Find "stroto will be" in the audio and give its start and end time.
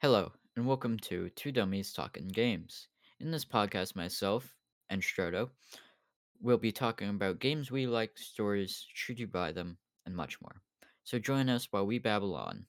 5.02-6.70